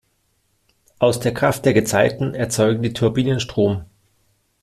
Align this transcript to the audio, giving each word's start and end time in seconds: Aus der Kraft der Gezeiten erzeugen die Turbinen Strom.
Aus 0.97 1.19
der 1.19 1.31
Kraft 1.31 1.63
der 1.63 1.75
Gezeiten 1.75 2.33
erzeugen 2.33 2.81
die 2.81 2.93
Turbinen 2.93 3.39
Strom. 3.39 3.85